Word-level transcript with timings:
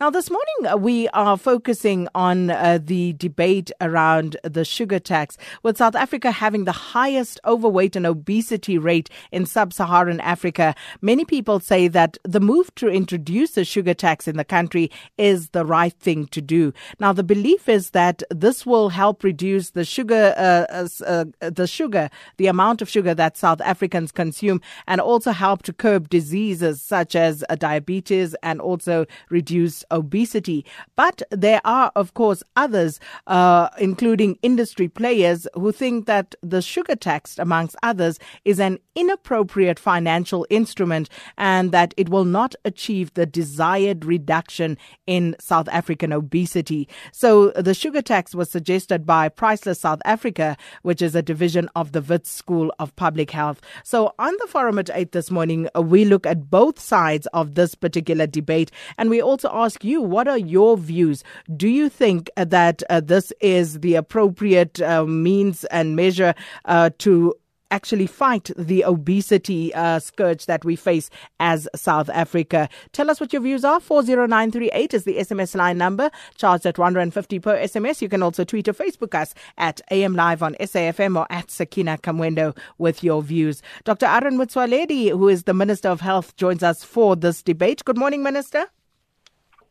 Now, 0.00 0.08
this 0.08 0.30
morning 0.30 0.72
uh, 0.72 0.78
we 0.78 1.08
are 1.08 1.36
focusing 1.36 2.08
on 2.14 2.48
uh, 2.48 2.78
the 2.82 3.12
debate 3.12 3.70
around 3.82 4.38
the 4.42 4.64
sugar 4.64 4.98
tax, 4.98 5.36
with 5.62 5.76
South 5.76 5.94
Africa 5.94 6.30
having 6.30 6.64
the 6.64 6.72
highest 6.72 7.38
overweight 7.44 7.96
and 7.96 8.06
obesity 8.06 8.78
rate 8.78 9.10
in 9.30 9.44
sub 9.44 9.74
Saharan 9.74 10.18
Africa. 10.20 10.74
Many 11.02 11.26
people 11.26 11.60
say 11.60 11.86
that 11.88 12.16
the 12.24 12.40
move 12.40 12.74
to 12.76 12.88
introduce 12.88 13.58
a 13.58 13.64
sugar 13.66 13.92
tax 13.92 14.26
in 14.26 14.38
the 14.38 14.44
country 14.44 14.90
is 15.18 15.50
the 15.50 15.66
right 15.66 15.92
thing 15.92 16.28
to 16.28 16.40
do. 16.40 16.72
Now, 16.98 17.12
the 17.12 17.22
belief 17.22 17.68
is 17.68 17.90
that 17.90 18.22
this 18.30 18.64
will 18.64 18.88
help 18.88 19.22
reduce 19.22 19.72
the 19.72 19.84
sugar, 19.84 20.32
uh, 20.34 20.88
uh 21.04 21.24
the 21.40 21.66
sugar, 21.66 22.08
the 22.38 22.46
amount 22.46 22.80
of 22.80 22.88
sugar 22.88 23.14
that 23.16 23.36
South 23.36 23.60
Africans 23.60 24.12
consume, 24.12 24.62
and 24.86 24.98
also 24.98 25.32
help 25.32 25.60
to 25.64 25.74
curb 25.74 26.08
diseases 26.08 26.80
such 26.80 27.14
as 27.14 27.44
uh, 27.50 27.54
diabetes 27.54 28.34
and 28.42 28.62
also 28.62 29.04
reduce 29.28 29.84
obesity. 29.90 30.64
But 30.96 31.22
there 31.30 31.60
are, 31.64 31.92
of 31.96 32.14
course, 32.14 32.42
others, 32.56 33.00
uh, 33.26 33.68
including 33.78 34.38
industry 34.42 34.88
players, 34.88 35.46
who 35.54 35.72
think 35.72 36.06
that 36.06 36.34
the 36.42 36.62
sugar 36.62 36.96
tax, 36.96 37.38
amongst 37.38 37.76
others, 37.82 38.18
is 38.44 38.60
an 38.60 38.78
inappropriate 38.94 39.78
financial 39.78 40.46
instrument 40.50 41.08
and 41.38 41.72
that 41.72 41.94
it 41.96 42.08
will 42.08 42.24
not 42.24 42.54
achieve 42.64 43.12
the 43.14 43.26
desired 43.26 44.04
reduction 44.04 44.76
in 45.06 45.36
South 45.40 45.68
African 45.68 46.12
obesity. 46.12 46.88
So 47.12 47.50
the 47.50 47.74
sugar 47.74 48.02
tax 48.02 48.34
was 48.34 48.50
suggested 48.50 49.06
by 49.06 49.28
Priceless 49.28 49.80
South 49.80 50.02
Africa, 50.04 50.56
which 50.82 51.02
is 51.02 51.14
a 51.14 51.22
division 51.22 51.68
of 51.74 51.92
the 51.92 52.02
Wits 52.02 52.30
School 52.30 52.72
of 52.78 52.94
Public 52.96 53.30
Health. 53.30 53.60
So 53.84 54.14
on 54.18 54.34
the 54.40 54.46
forum 54.46 54.78
at 54.78 54.90
8 54.92 55.12
this 55.12 55.30
morning, 55.30 55.68
we 55.74 56.04
look 56.04 56.26
at 56.26 56.50
both 56.50 56.78
sides 56.78 57.26
of 57.32 57.54
this 57.54 57.74
particular 57.74 58.26
debate 58.26 58.70
and 58.98 59.10
we 59.10 59.20
also 59.22 59.48
ask 59.52 59.79
ask 59.80 59.84
you, 59.84 60.02
what 60.02 60.28
are 60.28 60.38
your 60.38 60.76
views? 60.76 61.24
Do 61.56 61.68
you 61.68 61.88
think 61.88 62.30
that 62.36 62.82
uh, 62.90 63.00
this 63.00 63.32
is 63.40 63.80
the 63.80 63.94
appropriate 63.94 64.80
uh, 64.82 65.06
means 65.06 65.64
and 65.70 65.96
measure 65.96 66.34
uh, 66.66 66.90
to 66.98 67.34
actually 67.72 68.06
fight 68.06 68.50
the 68.58 68.84
obesity 68.84 69.72
uh, 69.74 70.00
scourge 70.00 70.46
that 70.46 70.64
we 70.64 70.74
face 70.74 71.08
as 71.38 71.68
South 71.76 72.10
Africa. 72.10 72.68
Tell 72.92 73.08
us 73.08 73.20
what 73.20 73.32
your 73.32 73.42
views 73.42 73.64
are. 73.64 73.78
40938 73.78 74.92
is 74.92 75.04
the 75.04 75.18
SMS 75.18 75.54
line 75.54 75.78
number, 75.78 76.10
charged 76.34 76.66
at 76.66 76.78
150 76.78 77.38
per 77.38 77.56
SMS. 77.56 78.02
You 78.02 78.08
can 78.08 78.24
also 78.24 78.42
tweet 78.42 78.66
or 78.66 78.72
Facebook 78.72 79.14
us 79.14 79.34
at 79.56 79.80
AM 79.92 80.16
Live 80.16 80.42
on 80.42 80.56
SAFM 80.56 81.16
or 81.16 81.28
at 81.30 81.48
Sakina 81.48 81.96
Kamwendo 81.98 82.56
with 82.78 83.04
your 83.04 83.22
views. 83.22 83.62
Dr. 83.84 84.06
Aaron 84.06 84.36
Motsoaledi, 84.36 85.10
who 85.10 85.28
is 85.28 85.44
the 85.44 85.54
Minister 85.54 85.90
of 85.90 86.00
Health, 86.00 86.34
joins 86.34 86.64
us 86.64 86.82
for 86.82 87.14
this 87.14 87.40
debate. 87.40 87.84
Good 87.84 87.98
morning, 87.98 88.24
Minister. 88.24 88.66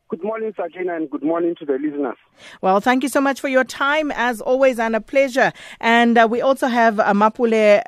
Good 0.10 0.24
morning, 0.24 0.54
Sakina, 0.58 0.96
and 0.96 1.08
good 1.08 1.22
morning 1.22 1.54
to 1.60 1.66
the 1.66 1.74
listeners. 1.74 2.16
Well, 2.62 2.80
thank 2.80 3.04
you 3.04 3.10
so 3.10 3.22
much 3.22 3.40
for 3.40 3.48
your 3.48 3.64
time, 3.64 4.12
as 4.12 4.42
always, 4.42 4.80
and 4.80 4.96
a 4.96 5.02
pleasure. 5.02 5.54
And 5.80 6.18
uh, 6.18 6.28
we 6.28 6.42
also 6.42 6.66
have 6.66 7.00
uh, 7.00 7.14
Mapule 7.14 7.84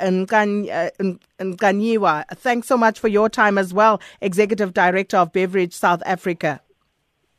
Ncanywa. 1.39 2.25
Thanks 2.35 2.67
so 2.67 2.77
much 2.77 2.99
for 2.99 3.07
your 3.07 3.27
time 3.27 3.57
as 3.57 3.73
well, 3.73 3.99
Executive 4.21 4.71
Director 4.71 5.17
of 5.17 5.33
Beverage 5.33 5.73
South 5.73 6.03
Africa. 6.05 6.61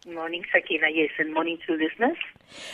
Morning, 0.05 0.43
Sakina. 0.53 0.89
Yes, 0.93 1.11
and 1.17 1.33
morning 1.33 1.59
to 1.65 1.75
listeners. 1.75 2.19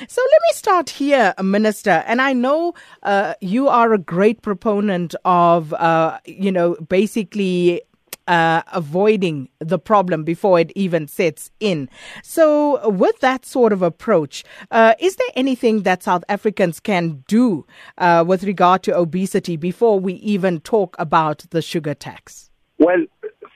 So 0.09 0.23
let 0.23 0.41
me 0.49 0.55
start 0.55 0.89
here, 0.89 1.35
Minister. 1.43 2.03
And 2.07 2.23
I 2.23 2.33
know 2.33 2.73
uh, 3.03 3.35
you 3.43 3.69
are 3.69 3.93
a 3.93 3.99
great 3.99 4.41
proponent 4.41 5.15
of, 5.27 5.75
uh, 5.75 6.21
you 6.25 6.51
know, 6.51 6.77
basically 6.89 7.83
uh, 8.29 8.63
avoiding 8.73 9.49
the 9.59 9.79
problem 9.79 10.23
before 10.23 10.61
it 10.61 10.71
even 10.77 11.09
sets 11.09 11.51
in. 11.59 11.89
So, 12.23 12.89
with 12.89 13.19
that 13.21 13.45
sort 13.45 13.73
of 13.73 13.83
approach, 13.83 14.45
uh, 14.71 14.95
is 15.01 15.17
there 15.17 15.29
anything 15.35 15.83
that 15.83 16.03
South 16.03 16.23
Africans 16.29 16.79
can 16.79 17.25
do 17.27 17.67
uh, 17.97 18.25
with 18.27 18.45
regard 18.45 18.83
to 18.85 18.97
obesity 18.97 19.57
before 19.57 19.99
we 19.99 20.15
even 20.15 20.61
talk 20.61 20.95
about 20.99 21.47
the 21.51 21.63
sugar 21.63 21.95
tax? 21.95 22.51
Well, 22.79 23.05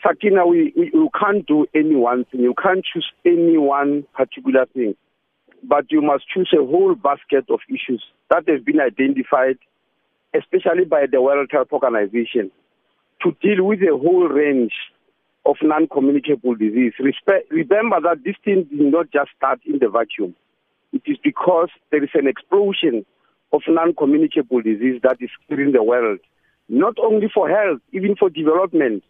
Sakina, 0.02 0.46
we, 0.46 0.72
we, 0.76 0.90
you 0.92 1.10
can't 1.18 1.46
do 1.46 1.66
any 1.74 1.94
one 1.94 2.24
thing. 2.24 2.40
You 2.40 2.54
can't 2.60 2.84
choose 2.84 3.08
any 3.24 3.58
one 3.58 4.04
particular 4.14 4.66
thing. 4.74 4.94
But 5.62 5.84
you 5.90 6.02
must 6.02 6.24
choose 6.28 6.52
a 6.52 6.64
whole 6.64 6.96
basket 6.96 7.44
of 7.48 7.60
issues 7.68 8.02
that 8.30 8.48
have 8.48 8.64
been 8.64 8.80
identified, 8.80 9.58
especially 10.34 10.86
by 10.86 11.04
the 11.12 11.22
World 11.22 11.50
Health 11.52 11.68
Organization 11.72 12.50
to 13.22 13.36
deal 13.40 13.64
with 13.64 13.80
a 13.80 13.96
whole 13.96 14.28
range 14.28 14.72
of 15.44 15.56
non-communicable 15.62 16.54
disease. 16.54 16.92
Remember 17.50 18.00
that 18.00 18.22
this 18.24 18.36
thing 18.44 18.64
did 18.64 18.92
not 18.92 19.10
just 19.12 19.30
start 19.36 19.60
in 19.66 19.78
the 19.78 19.88
vacuum. 19.88 20.34
It 20.92 21.02
is 21.06 21.16
because 21.22 21.68
there 21.90 22.02
is 22.02 22.10
an 22.14 22.28
explosion 22.28 23.04
of 23.52 23.62
non-communicable 23.68 24.62
disease 24.62 25.00
that 25.02 25.18
is 25.20 25.30
in 25.48 25.72
the 25.72 25.82
world, 25.82 26.20
not 26.68 26.94
only 27.02 27.28
for 27.32 27.48
health, 27.48 27.80
even 27.92 28.16
for 28.16 28.30
development. 28.30 29.02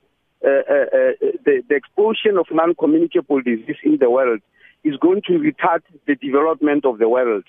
Uh, 0.45 0.49
uh, 0.49 0.73
uh, 0.73 1.13
the, 1.45 1.63
the 1.69 1.75
explosion 1.77 2.37
of 2.37 2.47
non-communicable 2.51 3.41
disease 3.43 3.77
in 3.85 3.99
the 3.99 4.11
world 4.11 4.41
is 4.83 4.97
going 4.97 5.23
to 5.23 5.35
retard 5.35 5.83
the 6.07 6.17
development 6.17 6.85
of 6.85 6.99
the 6.99 7.09
world. 7.09 7.45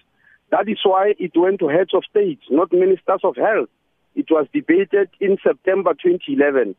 That 0.52 0.69
is 0.69 0.78
why 0.84 1.16
it 1.18 1.31
went 1.35 1.59
to 1.59 1.68
heads 1.68 1.96
of 1.96 2.03
state, 2.07 2.40
not 2.52 2.72
ministers 2.72 3.22
of 3.23 3.35
health. 3.35 3.69
It 4.16 4.28
was 4.29 4.47
debated 4.53 5.09
in 5.19 5.38
September 5.44 5.94
2011 5.94 6.75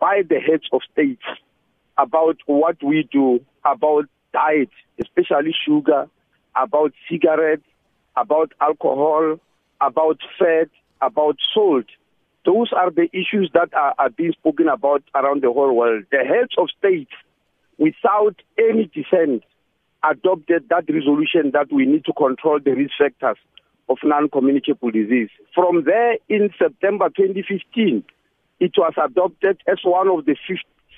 by 0.00 0.22
the 0.28 0.40
heads 0.40 0.64
of 0.72 0.80
states 0.92 1.22
about 1.96 2.38
what 2.46 2.82
we 2.82 3.08
do 3.12 3.40
about 3.64 4.06
diet, 4.32 4.70
especially 5.00 5.54
sugar, 5.66 6.08
about 6.56 6.92
cigarettes, 7.08 7.66
about 8.16 8.52
alcohol, 8.60 9.38
about 9.80 10.18
fat, 10.38 10.68
about 11.00 11.36
salt. 11.54 11.86
Those 12.44 12.72
are 12.72 12.90
the 12.90 13.08
issues 13.12 13.50
that 13.54 13.72
are, 13.74 13.94
are 13.98 14.10
being 14.10 14.32
spoken 14.32 14.68
about 14.68 15.04
around 15.14 15.42
the 15.42 15.52
whole 15.52 15.72
world. 15.74 16.04
The 16.10 16.18
heads 16.18 16.54
of 16.58 16.68
states, 16.76 17.12
without 17.78 18.34
any 18.58 18.90
dissent, 18.92 19.44
adopted 20.02 20.68
that 20.68 20.92
resolution 20.92 21.52
that 21.52 21.72
we 21.72 21.86
need 21.86 22.04
to 22.06 22.12
control 22.12 22.58
the 22.58 22.72
risk 22.72 22.94
factors 22.98 23.38
of 23.92 23.98
non-communicable 24.02 24.90
disease. 24.90 25.28
From 25.54 25.84
there, 25.84 26.16
in 26.28 26.50
September 26.58 27.08
2015, 27.10 28.02
it 28.60 28.72
was 28.76 28.94
adopted 28.96 29.60
as 29.68 29.78
one 29.84 30.08
of 30.08 30.24
the 30.24 30.36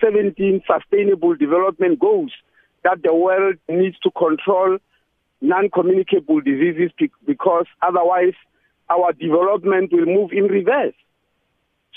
17 0.00 0.62
sustainable 0.66 1.34
development 1.34 1.98
goals 1.98 2.32
that 2.84 3.02
the 3.02 3.14
world 3.14 3.56
needs 3.68 3.98
to 4.00 4.10
control 4.10 4.78
non-communicable 5.40 6.40
diseases 6.40 6.90
because 7.26 7.66
otherwise 7.82 8.34
our 8.88 9.12
development 9.12 9.92
will 9.92 10.06
move 10.06 10.30
in 10.32 10.44
reverse. 10.44 10.94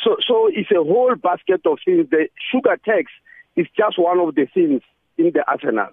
So, 0.03 0.15
so 0.25 0.49
it's 0.51 0.71
a 0.71 0.83
whole 0.83 1.15
basket 1.15 1.61
of 1.65 1.79
things. 1.83 2.09
The 2.09 2.29
sugar 2.51 2.77
tax 2.83 3.11
is 3.55 3.67
just 3.75 3.99
one 3.99 4.19
of 4.19 4.35
the 4.35 4.47
things 4.53 4.81
in 5.17 5.31
the 5.33 5.43
arsenal. 5.47 5.89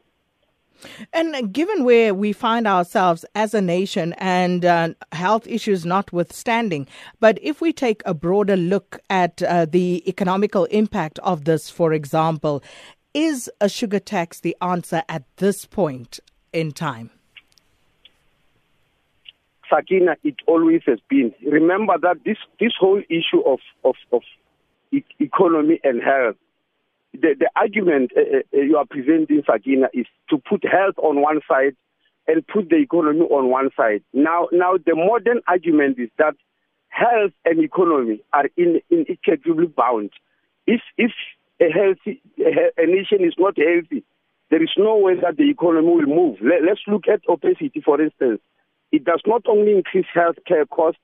And 1.12 1.52
given 1.52 1.84
where 1.84 2.14
we 2.14 2.32
find 2.32 2.66
ourselves 2.66 3.24
as 3.34 3.54
a 3.54 3.60
nation 3.60 4.12
and 4.18 4.64
uh, 4.64 4.90
health 5.12 5.46
issues 5.46 5.84
notwithstanding, 5.86 6.86
but 7.20 7.38
if 7.42 7.60
we 7.60 7.72
take 7.72 8.02
a 8.04 8.14
broader 8.14 8.56
look 8.56 9.00
at 9.08 9.42
uh, 9.42 9.66
the 9.66 10.02
economical 10.08 10.64
impact 10.66 11.18
of 11.20 11.44
this, 11.44 11.70
for 11.70 11.92
example, 11.92 12.62
is 13.12 13.50
a 13.60 13.68
sugar 13.68 14.00
tax 14.00 14.40
the 14.40 14.56
answer 14.60 15.02
at 15.08 15.22
this 15.36 15.64
point 15.64 16.20
in 16.52 16.72
time? 16.72 17.10
Sakina, 19.70 20.16
it 20.22 20.36
always 20.46 20.82
has 20.86 20.98
been. 21.08 21.32
Remember 21.46 21.94
that 22.02 22.18
this, 22.24 22.36
this 22.60 22.72
whole 22.78 23.02
issue 23.08 23.40
of, 23.46 23.60
of, 23.84 23.94
of 24.12 24.22
economy 25.18 25.80
and 25.82 26.02
health 26.02 26.36
the, 27.14 27.34
the 27.38 27.50
argument 27.56 28.12
uh, 28.16 28.42
you 28.52 28.76
are 28.76 28.86
presenting, 28.88 29.42
Sakina, 29.46 29.88
is 29.92 30.06
to 30.30 30.38
put 30.38 30.64
health 30.64 30.94
on 30.98 31.22
one 31.22 31.40
side 31.48 31.76
and 32.26 32.46
put 32.46 32.68
the 32.70 32.76
economy 32.76 33.20
on 33.20 33.50
one 33.50 33.70
side. 33.76 34.02
Now, 34.12 34.48
now 34.52 34.76
the 34.84 34.94
modern 34.94 35.40
argument 35.46 35.98
is 35.98 36.10
that 36.18 36.34
health 36.88 37.32
and 37.44 37.62
economy 37.62 38.22
are 38.32 38.48
in, 38.56 38.80
inextricably 38.90 39.66
bound. 39.66 40.10
If, 40.66 40.80
if 40.96 41.12
a, 41.60 41.70
healthy, 41.70 42.22
a 42.38 42.86
nation 42.86 43.24
is 43.24 43.34
not 43.38 43.56
healthy, 43.56 44.04
there 44.50 44.62
is 44.62 44.70
no 44.76 44.96
way 44.96 45.14
that 45.20 45.36
the 45.36 45.50
economy 45.50 45.88
will 45.88 46.06
move. 46.06 46.38
Let, 46.40 46.62
let's 46.62 46.80
look 46.86 47.04
at 47.12 47.20
obesity, 47.28 47.80
for 47.84 48.00
instance. 48.00 48.40
It 48.92 49.04
does 49.04 49.22
not 49.26 49.42
only 49.48 49.72
increase 49.72 50.06
healthcare 50.14 50.68
costs, 50.68 51.00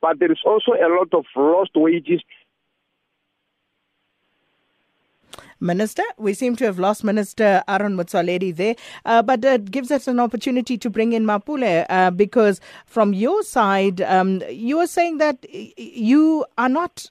but 0.00 0.18
there 0.18 0.32
is 0.32 0.40
also 0.44 0.72
a 0.72 0.88
lot 0.88 1.12
of 1.12 1.24
lost 1.36 1.70
wages 1.74 2.22
Minister. 5.60 6.02
We 6.16 6.34
seem 6.34 6.56
to 6.56 6.64
have 6.64 6.78
lost 6.78 7.04
Minister 7.04 7.62
Aaron 7.68 7.96
Motsoaledi 7.96 8.54
there, 8.54 8.76
uh, 9.04 9.22
but 9.22 9.44
it 9.44 9.70
gives 9.70 9.90
us 9.90 10.06
an 10.08 10.20
opportunity 10.20 10.78
to 10.78 10.90
bring 10.90 11.12
in 11.12 11.24
Mapule 11.24 11.86
uh, 11.88 12.10
because 12.10 12.60
from 12.86 13.12
your 13.12 13.42
side, 13.42 14.00
um, 14.02 14.42
you 14.50 14.78
are 14.78 14.86
saying 14.86 15.18
that 15.18 15.46
you 15.50 16.44
are 16.56 16.68
not 16.68 17.10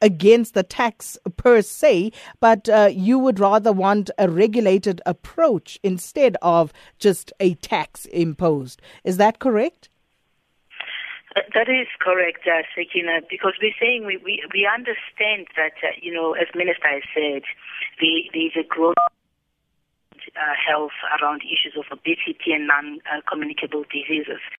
against 0.00 0.54
the 0.54 0.62
tax 0.62 1.18
per 1.36 1.62
se, 1.62 2.12
but 2.40 2.68
uh, 2.68 2.88
you 2.92 3.18
would 3.18 3.40
rather 3.40 3.72
want 3.72 4.10
a 4.18 4.28
regulated 4.28 5.00
approach 5.06 5.78
instead 5.82 6.36
of 6.42 6.72
just 6.98 7.32
a 7.40 7.54
tax 7.54 8.04
imposed. 8.06 8.80
Is 9.04 9.16
that 9.16 9.38
correct? 9.38 9.88
Uh, 11.36 11.42
that 11.54 11.68
is 11.68 11.88
correct, 12.00 12.46
uh, 12.46 12.62
Sakina, 12.74 13.20
because 13.28 13.52
we're 13.60 13.76
saying 13.80 14.06
we, 14.06 14.16
we, 14.16 14.42
we 14.52 14.64
understand 14.64 15.46
that, 15.56 15.76
uh, 15.84 15.92
you 16.00 16.12
know, 16.12 16.32
as 16.32 16.48
Minister 16.54 16.88
has 16.88 17.04
said, 17.12 17.42
the, 18.00 18.30
there's 18.32 18.56
a 18.56 18.66
growth 18.66 18.96
uh, 20.36 20.56
health 20.56 20.96
around 21.20 21.42
issues 21.42 21.76
of 21.76 21.84
obesity 21.92 22.52
and 22.52 22.66
non-communicable 22.66 23.84
diseases. 23.92 24.40